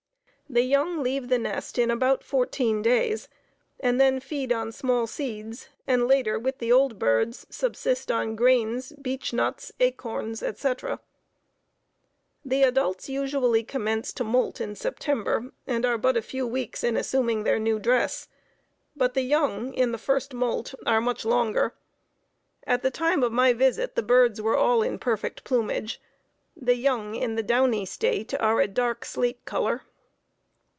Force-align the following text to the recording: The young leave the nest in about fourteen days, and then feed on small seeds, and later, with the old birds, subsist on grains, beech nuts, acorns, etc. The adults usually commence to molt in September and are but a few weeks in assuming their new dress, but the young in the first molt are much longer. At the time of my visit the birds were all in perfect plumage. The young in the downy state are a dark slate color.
The 0.49 0.63
young 0.63 1.01
leave 1.01 1.29
the 1.29 1.37
nest 1.39 1.77
in 1.79 1.89
about 1.89 2.25
fourteen 2.25 2.81
days, 2.81 3.29
and 3.79 4.01
then 4.01 4.19
feed 4.19 4.51
on 4.51 4.73
small 4.73 5.07
seeds, 5.07 5.69
and 5.87 6.09
later, 6.09 6.37
with 6.37 6.57
the 6.57 6.73
old 6.73 6.99
birds, 6.99 7.47
subsist 7.49 8.11
on 8.11 8.35
grains, 8.35 8.91
beech 9.01 9.31
nuts, 9.31 9.71
acorns, 9.79 10.43
etc. 10.43 10.99
The 12.43 12.63
adults 12.63 13.07
usually 13.07 13.63
commence 13.63 14.11
to 14.11 14.25
molt 14.25 14.59
in 14.59 14.75
September 14.75 15.53
and 15.65 15.85
are 15.85 15.97
but 15.97 16.17
a 16.17 16.21
few 16.21 16.45
weeks 16.45 16.83
in 16.83 16.97
assuming 16.97 17.45
their 17.45 17.57
new 17.57 17.79
dress, 17.79 18.27
but 18.93 19.13
the 19.13 19.21
young 19.23 19.73
in 19.73 19.93
the 19.93 19.97
first 19.97 20.33
molt 20.33 20.75
are 20.85 20.99
much 20.99 21.23
longer. 21.23 21.75
At 22.67 22.81
the 22.81 22.91
time 22.91 23.23
of 23.23 23.31
my 23.31 23.53
visit 23.53 23.95
the 23.95 24.03
birds 24.03 24.41
were 24.41 24.57
all 24.57 24.81
in 24.83 24.99
perfect 24.99 25.45
plumage. 25.45 26.01
The 26.57 26.75
young 26.75 27.15
in 27.15 27.35
the 27.35 27.43
downy 27.43 27.85
state 27.85 28.33
are 28.37 28.59
a 28.59 28.67
dark 28.67 29.05
slate 29.05 29.45
color. 29.45 29.83